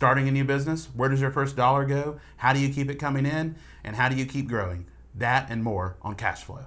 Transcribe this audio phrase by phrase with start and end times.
[0.00, 2.20] Starting a new business, where does your first dollar go?
[2.36, 3.56] How do you keep it coming in?
[3.82, 4.86] And how do you keep growing?
[5.16, 6.66] That and more on cash flow.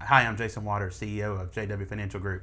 [0.00, 2.42] Hi, I'm Jason Waters, CEO of JW Financial Group.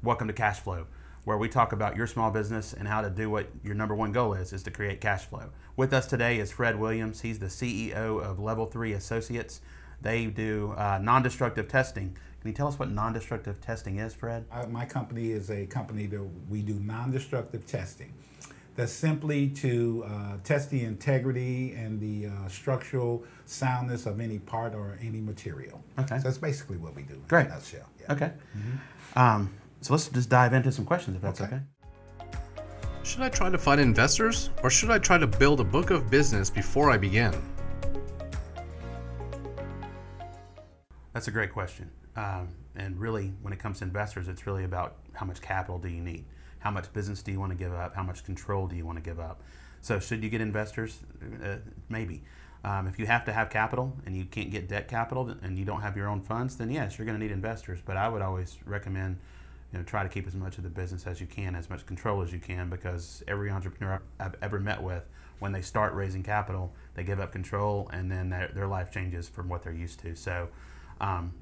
[0.00, 0.86] Welcome to Cash Flow,
[1.24, 4.12] where we talk about your small business and how to do what your number one
[4.12, 5.50] goal is, is to create cash flow.
[5.74, 7.22] With us today is Fred Williams.
[7.22, 9.60] He's the CEO of Level 3 Associates.
[10.00, 12.16] They do uh, non-destructive testing.
[12.40, 14.44] Can you tell us what non-destructive testing is, Fred?
[14.52, 18.14] Uh, my company is a company that we do non-destructive testing.
[18.76, 24.76] That's simply to uh, test the integrity and the uh, structural soundness of any part
[24.76, 25.82] or any material.
[25.98, 26.18] Okay.
[26.18, 27.46] So that's basically what we do Great.
[27.46, 27.88] in a nutshell.
[28.00, 28.12] Yeah.
[28.12, 28.32] Okay.
[29.16, 31.56] Um, so let's just dive into some questions, if that's okay.
[31.56, 32.28] Okay.
[33.02, 36.10] Should I try to find investors or should I try to build a book of
[36.10, 37.34] business before I begin?
[41.12, 41.90] That's a great question.
[42.16, 45.88] Um, and really, when it comes to investors, it's really about how much capital do
[45.88, 46.24] you need?
[46.58, 47.94] How much business do you want to give up?
[47.94, 49.42] How much control do you want to give up?
[49.80, 50.98] So, should you get investors?
[51.42, 51.56] Uh,
[51.88, 52.22] maybe.
[52.64, 55.64] Um, if you have to have capital and you can't get debt capital and you
[55.64, 57.80] don't have your own funds, then yes, you're going to need investors.
[57.84, 59.18] But I would always recommend,
[59.72, 61.84] you know, try to keep as much of the business as you can, as much
[61.86, 65.04] control as you can, because every entrepreneur I've ever met with,
[65.38, 69.28] when they start raising capital, they give up control and then their, their life changes
[69.28, 70.16] from what they're used to.
[70.16, 70.48] So,
[71.00, 71.32] um,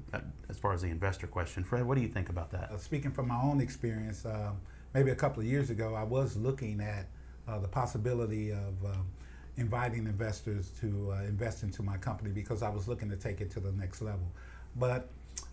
[0.49, 2.71] as far as the investor question, Fred, what do you think about that?
[2.71, 4.57] Uh, speaking from my own experience, um,
[4.93, 7.07] maybe a couple of years ago, I was looking at
[7.47, 9.07] uh, the possibility of um,
[9.55, 13.49] inviting investors to uh, invest into my company because I was looking to take it
[13.51, 14.31] to the next level.
[14.75, 15.09] But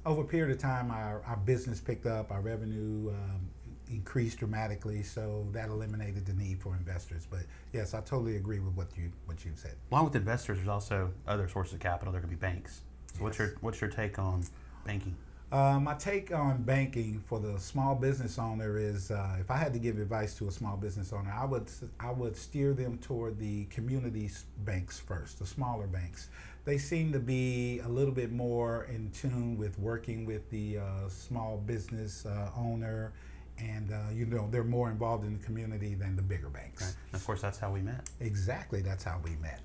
[0.06, 3.48] over a period of time, our, our business picked up, our revenue um,
[3.90, 7.26] increased dramatically, so that eliminated the need for investors.
[7.30, 7.40] But
[7.72, 9.74] yes, I totally agree with what you what you've said.
[9.90, 12.12] Along with investors, there's also other sources of capital.
[12.12, 12.82] There could be banks.
[13.16, 14.44] So, what's your what's your take on
[14.84, 15.16] banking?
[15.52, 19.72] Uh, my take on banking for the small business owner is, uh, if I had
[19.74, 21.70] to give advice to a small business owner, I would
[22.00, 24.30] I would steer them toward the community
[24.64, 26.28] banks first, the smaller banks.
[26.64, 31.08] They seem to be a little bit more in tune with working with the uh,
[31.08, 33.12] small business uh, owner,
[33.58, 36.82] and uh, you know they're more involved in the community than the bigger banks.
[36.82, 36.94] Right.
[37.20, 38.08] Of course, that's how we met.
[38.20, 39.60] Exactly, that's how we met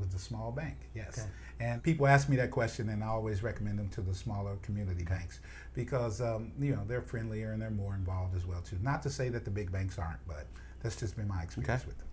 [0.00, 0.76] with the small bank.
[0.92, 1.28] Yes, Okay.
[1.60, 5.04] and people ask me that question, and I always recommend them to the smaller community
[5.04, 5.38] banks
[5.74, 8.76] because um, you know they're friendlier and they're more involved as well too.
[8.82, 10.48] Not to say that the big banks aren't, but
[10.82, 11.86] that's just been my experience Okay.
[11.88, 12.08] with them.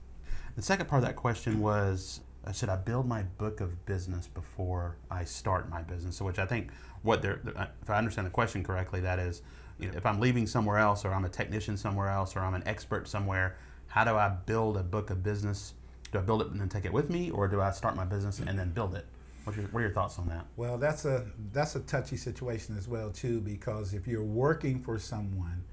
[0.56, 2.19] The second part of that question was,
[2.52, 6.18] should I build my book of business before I start my business?
[6.18, 6.69] So, which I think,
[7.03, 9.41] what they're, uh, if I understand the question correctly, that is,
[9.80, 12.53] you know, if I'm leaving somewhere else, or I'm a technician somewhere else, or I'm
[12.53, 13.57] an expert somewhere,
[13.88, 15.74] how do I build a book of business?
[16.12, 18.06] Do I build it and then take it with me, or do I start my
[18.06, 19.06] business and then build it?
[19.44, 20.46] What's your, what are your thoughts on that?
[20.57, 25.00] Well, that's a that's a touchy situation as well too because if you're working for
[25.00, 25.63] someone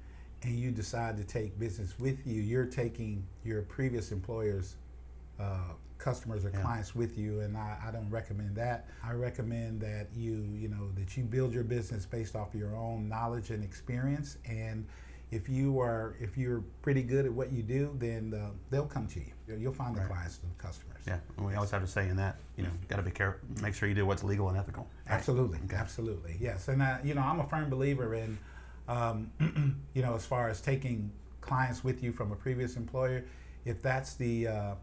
[0.43, 4.75] and you decide to take business with you, you're taking your previous employer's
[5.39, 6.61] uh, customers or Yeah.
[6.61, 8.87] clients with you, and I, I don't recommend that.
[9.03, 12.75] I recommend that you you know that you build your business based off of your
[12.75, 14.85] own knowledge and experience and.
[15.31, 19.07] If you are, if you're pretty good at what you do, then uh, they'll come
[19.07, 19.57] to you.
[19.57, 20.09] You'll- find the Right.
[20.09, 21.01] clients and customers.
[21.07, 23.39] Yeah, and we always have to say in that, you know, got to be careful,
[23.59, 24.83] make sure you do what's legal and ethical.
[25.09, 25.15] Right.
[25.15, 25.75] Absolutely, Okay.
[25.75, 26.67] absolutely, yes.
[26.67, 28.37] And I, you know, I'm a firm believer in,
[28.87, 29.31] um,
[29.95, 33.25] you know, as far as taking clients with you from a previous employer,
[33.65, 34.75] if that's the, uh,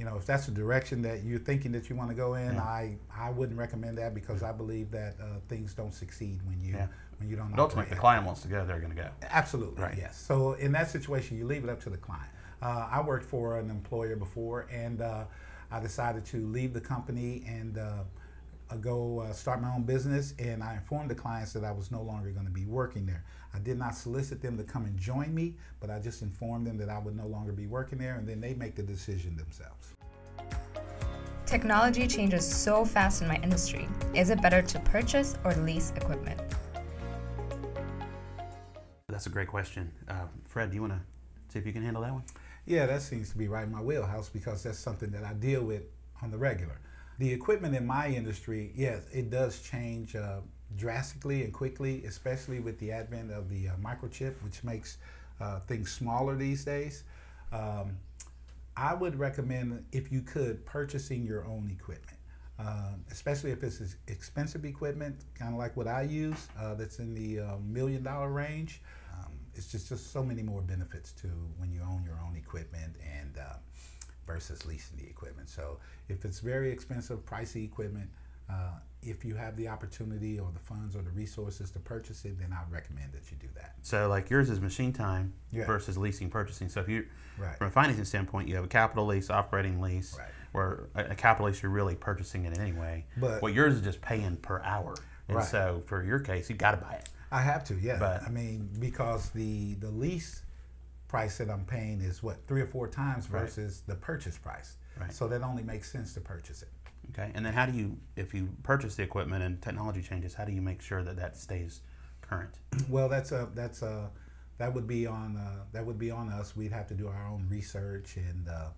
[0.00, 2.54] you know, if that's the direction that you're thinking that you want to go in,
[2.54, 2.62] Yeah.
[2.62, 6.72] I, I wouldn't recommend that because I believe that uh, things don't succeed when you
[6.72, 6.86] Yeah.
[7.18, 7.50] when you don't.
[7.50, 9.10] But ultimately, the client wants to go, they're going to go.
[9.28, 9.98] Absolutely, Right.
[9.98, 10.16] yes.
[10.18, 12.30] So in that situation, you leave it up to the client.
[12.62, 15.24] Uh, I worked for an employer before, and uh,
[15.70, 18.04] I decided to leave the company and uh, uh,
[18.76, 20.34] go uh, start my own business.
[20.38, 23.24] And I informed the clients that I was no longer going to be working there.
[23.54, 26.76] I did not solicit them to come and join me, but I just informed them
[26.78, 29.94] that I would no longer be working there, and then they make the decision themselves.
[31.46, 33.88] Technology changes so fast in my industry.
[34.14, 36.40] Is it better to purchase or lease equipment?
[39.08, 39.90] That's a great question.
[40.08, 41.00] Uh, Fred, do you want to
[41.52, 42.22] see if you can handle that one?
[42.66, 45.64] Yeah, that seems to be right in my wheelhouse because that's something that I deal
[45.64, 45.82] with
[46.22, 46.78] on the regular.
[47.20, 50.38] The equipment in my industry, yes, it does change uh,
[50.76, 54.96] drastically and quickly, especially with the advent of the uh, microchip, which makes
[55.38, 57.04] uh, things smaller these days.
[57.52, 57.98] Um,
[58.74, 62.16] I would recommend, if you could, purchasing your own equipment.
[62.58, 67.14] Um, especially if it's expensive equipment, kind of like what I use, uh, that's in
[67.14, 68.80] the uh, million dollar range.
[69.12, 71.28] Um, it's just just so many more benefits to
[71.58, 73.56] when you own your own equipment and uh,
[74.32, 75.48] versus leasing the equipment.
[75.48, 75.78] So
[76.08, 78.10] if it's very expensive, pricey equipment,
[78.48, 78.72] uh,
[79.02, 82.52] if you have the opportunity or the funds or the resources to purchase it, then
[82.52, 83.74] I'd recommend that you do that.
[83.82, 85.66] So like yours is machine time Yeah.
[85.66, 86.68] versus leasing purchasing.
[86.68, 87.06] So if you,
[87.38, 87.56] Right.
[87.56, 90.28] from a financing standpoint, you have a capital lease, operating lease, Right.
[90.52, 93.06] where a, a capital lease you're really purchasing it anyway.
[93.16, 94.94] But- what yours is just paying per hour.
[95.28, 95.46] And Right.
[95.46, 97.08] so for your case, you've got to buy it.
[97.32, 97.98] I have to, yeah.
[97.98, 100.42] But- I mean, because the the lease
[101.10, 103.40] price that I'm paying is what three or four times Right.
[103.42, 104.76] versus the purchase price.
[104.96, 105.12] Right.
[105.12, 106.68] So that only makes sense to purchase it.
[107.10, 107.32] Okay.
[107.34, 110.52] And then how do you, if you purchase the equipment and technology changes, how do
[110.52, 111.80] you make sure that that stays
[112.22, 112.54] current?
[112.88, 114.10] Well, that's a that's a
[114.58, 116.54] that would be on uh, that would be on us.
[116.54, 118.68] We'd have to do our own research, and uh,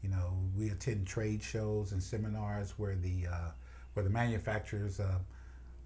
[0.00, 3.50] you know, we attend trade shows and seminars where the uh,
[3.94, 5.18] where the manufacturers uh,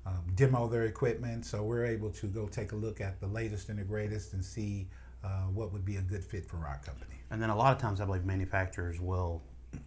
[0.05, 1.47] um, demo their equipment.
[1.47, 4.45] So we're able to go take a look at the latest and the greatest and
[4.45, 4.89] see
[5.25, 7.15] uh, what would be a good fit for our company.
[7.31, 9.43] And then a lot of times, I believe manufacturers will,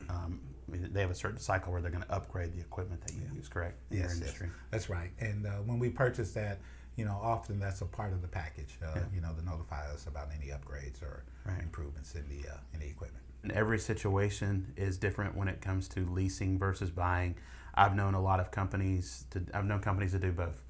[0.09, 3.21] um, they have a certain cycle where they're going to upgrade the equipment that you
[3.33, 3.77] use, correct?
[3.91, 4.47] In Yes, industry.
[4.47, 5.11] yes, that's right.
[5.19, 6.59] And uh, when we purchase that,
[6.97, 8.77] you know, often that's a part of the package.
[8.83, 9.03] Uh, Yeah.
[9.13, 11.61] You know, to notify us about any upgrades or Right.
[11.61, 13.23] improvements in the uh, in the equipment.
[13.43, 17.35] And every situation is different when it comes to leasing versus buying.
[17.75, 20.61] I've known a lot of companies to I've known companies to do both.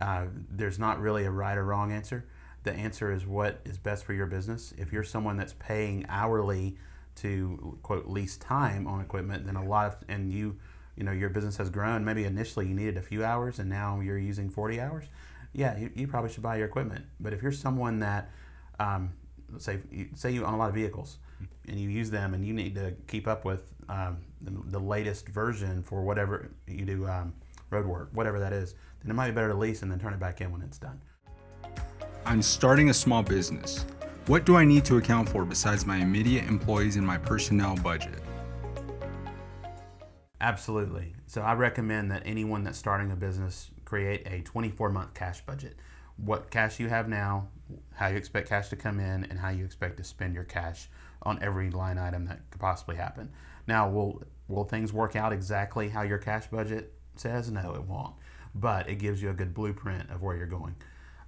[0.00, 2.24] Uh, there's not really a right or wrong answer.
[2.66, 4.74] The answer is what is best for your business.
[4.76, 6.76] If you're someone that's paying hourly
[7.16, 10.56] to quote lease time on equipment, then a lot of and you
[10.96, 12.04] you know your business has grown.
[12.04, 15.04] Maybe initially you needed a few hours and now you're using 40 hours.
[15.52, 17.04] Yeah, you, you probably should buy your equipment.
[17.20, 18.32] But if you're someone that
[18.80, 19.12] um,
[19.58, 19.78] say
[20.16, 21.18] say you own a lot of vehicles
[21.68, 25.28] and you use them and you need to keep up with um, the, the latest
[25.28, 27.32] version for whatever you do um,
[27.70, 30.12] road work, whatever that is, then it might be better to lease and then turn
[30.12, 31.00] it back in when it's done.
[32.26, 33.86] I'm starting a small business.
[34.26, 38.18] What do I need to account for besides my immediate employees and my personnel budget?
[40.40, 41.14] Absolutely.
[41.28, 45.76] So I recommend that anyone that's starting a business create a 24 month cash budget.
[46.16, 47.46] What cash you have now,
[47.94, 50.88] how you expect cash to come in, and how you expect to spend your cash
[51.22, 53.30] on every line item that could possibly happen.
[53.68, 57.52] Now, will will things work out exactly how your cash budget says?
[57.52, 58.14] No, it won't.
[58.52, 60.74] But it gives you a good blueprint of where you're going.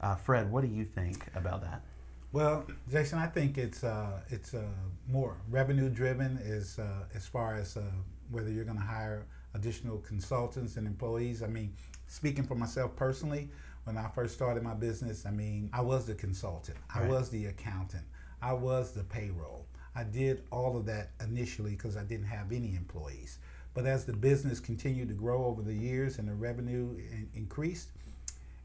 [0.00, 1.82] Uh, Fred, what do you think about that?
[2.30, 4.62] Well, Jason, I think it's uh, it's uh,
[5.08, 7.82] more revenue driven as uh, as far as uh,
[8.30, 11.42] whether you're going to hire additional consultants and employees.
[11.42, 11.72] I mean,
[12.06, 13.48] speaking for myself personally,
[13.84, 17.46] when I first started my business, I mean, I was the consultant, I was the
[17.46, 18.04] accountant,
[18.42, 19.66] I was the payroll.
[19.94, 23.38] I did all of that initially because I didn't have any employees.
[23.74, 27.88] But as the business continued to grow over the years and the revenue in- increased,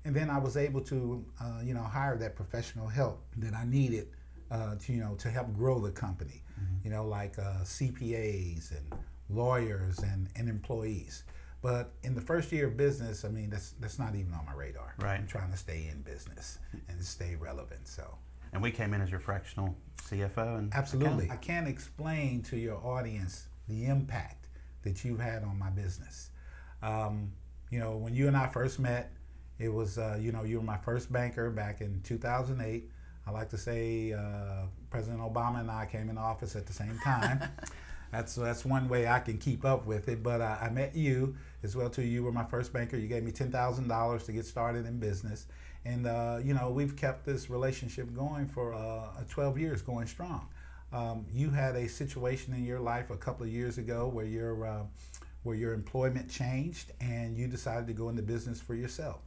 [0.06, 3.66] and then I was able to, uh, you know, hire that professional help that I
[3.66, 4.08] needed
[4.52, 6.42] uh, to, you know, to help grow the company.
[6.84, 11.24] You know, like uh, CPAs and lawyers and, and employees.
[11.62, 14.54] But in the first year of business, I mean, that's that's not even on my
[14.54, 14.94] radar.
[15.00, 15.20] Right.
[15.20, 16.60] I'm trying to stay in business
[16.90, 17.88] and stay relevant.
[17.88, 18.18] So.
[18.52, 21.30] And we came in as your fractional CFO and Absolutely.
[21.32, 24.48] I can't explain to your audience the impact
[24.84, 26.30] that you've had on my business.
[26.84, 27.32] Um,
[27.72, 29.12] you know, when you and I first met,
[29.60, 32.90] it was, uh, you know, you were my first banker back in 2008.
[33.26, 37.00] I like to say uh, President Obama and I came in office at the same
[37.04, 37.42] time.
[38.12, 40.22] that's that's one way I can keep up with it.
[40.22, 42.04] But uh, I met you as well too.
[42.04, 42.98] You were my first banker.
[42.98, 45.48] You gave me ten thousand dollars to get started in business,
[45.84, 50.48] and uh, you know we've kept this relationship going for uh, 12 years, going strong.
[50.92, 54.66] Um, you had a situation in your life a couple of years ago where your
[54.66, 54.84] uh,
[55.42, 59.22] where your employment changed and you decided to go into business for yourself.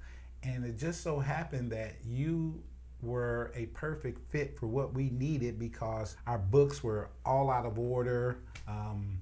[0.46, 2.62] And it just so happened that you
[3.02, 7.78] were a perfect fit for what we needed because our books were all out of
[7.78, 8.38] order.
[8.68, 9.18] Um,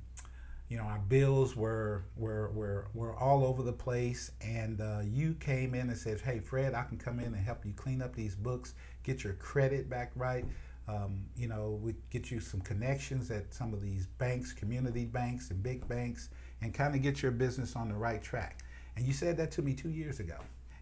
[0.69, 5.35] you know, our bills were were were, were all over the place, and uh, you
[5.35, 8.15] came in and said, "Hey, Fred, I can come in and help you clean up
[8.15, 10.45] these books, get your credit back right.
[10.87, 15.51] Um, you know, we get you some connections at some of these banks, community banks,
[15.51, 16.29] and big banks,
[16.61, 18.61] and kind of get your business on the right track."
[18.97, 20.37] And you said that to me two years ago,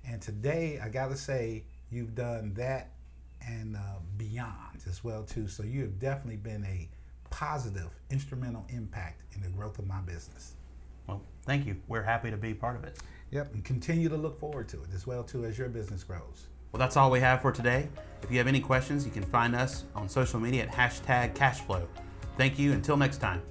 [0.06, 2.92] and today I got to say you've done that
[3.46, 5.48] and uh, beyond as well too.
[5.48, 6.88] So you have definitely been a
[7.30, 10.54] positive, instrumental impact in the growth of my business.
[11.06, 11.76] Well, thank you.
[11.88, 12.98] We're happy to be part of it.
[13.30, 16.48] Yep, and continue to look forward to it as well too as your business grows.
[16.70, 17.88] Well, that's all we have for today.
[18.22, 21.86] If you have any questions, you can find us on social media at hashtag cashflow.
[22.36, 22.72] Thank you.
[22.72, 23.42] Until next time.